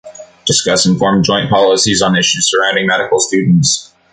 [0.45, 3.93] Discuss and form joint policies on issues surrounding medical students.